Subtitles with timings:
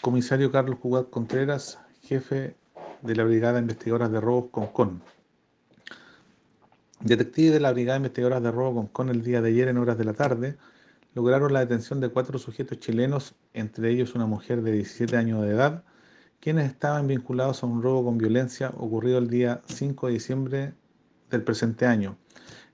[0.00, 2.54] Comisario Carlos Cugat Contreras, jefe
[3.02, 5.02] de la Brigada Investigadoras de Robos Concon.
[7.00, 10.04] Detectives de la Brigada Investigadoras de Robo Concon el día de ayer en horas de
[10.04, 10.56] la tarde
[11.14, 15.50] lograron la detención de cuatro sujetos chilenos, entre ellos una mujer de 17 años de
[15.50, 15.82] edad,
[16.38, 20.74] quienes estaban vinculados a un robo con violencia ocurrido el día 5 de diciembre
[21.28, 22.16] del presente año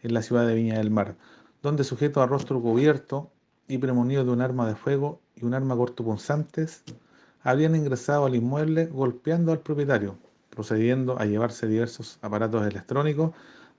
[0.03, 1.17] en la ciudad de Viña del Mar,
[1.63, 3.33] donde sujetos a rostro cubierto
[3.67, 6.85] y premonidos de un arma de fuego y un arma cortopunzantes
[7.45, 10.17] habían ingresado al inmueble golpeando al propietario,
[10.51, 13.33] procediendo a llevarse diversos aparatos electrónicos,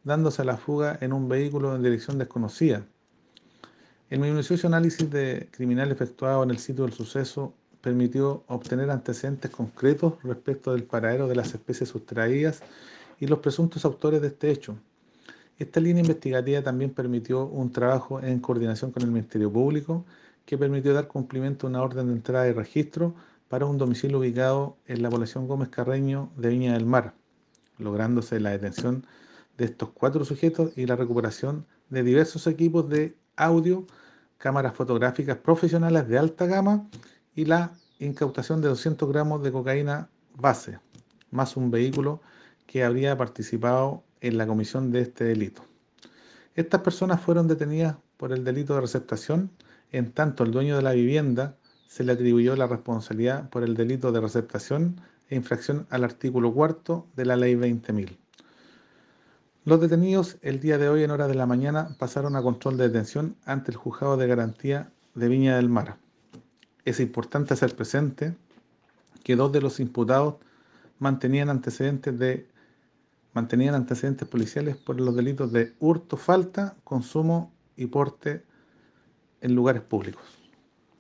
[0.04, 2.86] dándose a la fuga en un vehículo en dirección desconocida.
[4.12, 10.14] El minucioso análisis de criminal efectuado en el sitio del suceso permitió obtener antecedentes concretos
[10.24, 12.62] respecto del paradero de las especies sustraídas
[13.20, 14.78] y los presuntos autores de este hecho.
[15.58, 20.06] Esta línea investigativa también permitió un trabajo en coordinación con el Ministerio Público
[20.46, 23.16] que permitió dar cumplimiento a una orden de entrada y registro
[23.56, 27.14] para un domicilio ubicado en la población Gómez Carreño de Viña del Mar,
[27.78, 29.08] lográndose la detención
[29.58, 33.88] de estos cuatro sujetos y la recuperación de diversos equipos de audio,
[34.38, 36.90] cámaras fotográficas profesionales de alta gama
[37.34, 40.80] y la incautación de 200 gramos de cocaína base,
[41.32, 42.20] más un vehículo
[42.68, 45.62] que habría participado en la comisión de este delito.
[46.56, 49.50] Estas personas fueron detenidas por el delito de receptación,
[49.94, 51.56] en tanto el dueño de la vivienda
[51.88, 57.08] se le atribuyó la responsabilidad por el delito de receptación e infracción al artículo cuarto
[57.16, 58.18] de la ley 20.000.
[59.66, 62.88] Los detenidos el día de hoy en horas de la mañana pasaron a control de
[62.88, 65.98] detención ante el juzgado de garantía de Viña del Mar.
[66.84, 68.36] Es importante hacer presente
[69.24, 70.36] que dos de los imputados
[71.00, 72.48] mantenían antecedentes de
[73.34, 78.44] mantenían antecedentes policiales por los delitos de hurto, falta, consumo y porte
[79.42, 80.45] en lugares públicos.